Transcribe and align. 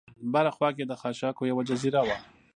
بره 0.33 0.51
خوا 0.55 0.69
کې 0.75 0.83
د 0.87 0.93
خاشاکو 1.01 1.43
یوه 1.51 1.63
جزیره 1.69 2.01
وه. 2.07 2.17